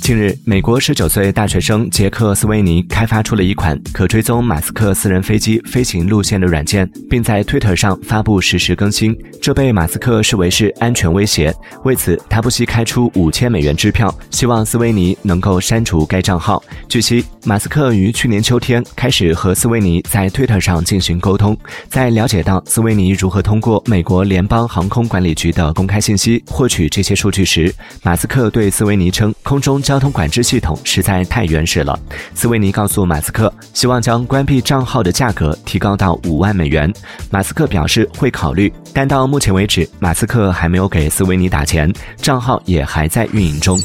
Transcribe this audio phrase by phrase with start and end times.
[0.00, 9.16] 近日，美国十九岁大学生杰克·斯维尼开发出了一款可追踪马斯克私人飞机飞行路线的软件，并在 Twitter 上发布实时更新。
[9.40, 11.54] 这被马斯克视为是安全威胁，
[11.84, 16.62] 为此他不惜开出五千美元支票，希望斯维尼能够删除该账号。
[16.88, 21.56] 据悉，马斯克于去年秋天开始和斯维尼在 Twitter 上进行沟通，
[21.88, 27.72] 在了解到斯维尼如何通过美国联邦航空管理局的公开信息获取这些数据时，
[28.02, 31.98] 马斯克对斯维尼称：“空中 交通管制系统实在太原始了。”
[32.34, 36.92] 斯维尼告诉马斯克，希望将关闭账号的价格提高到五万美元。
[37.30, 43.78] 马斯克表示会考虑，但到目前为止，马斯克还没有给斯维尼打钱，账号也还在运营中。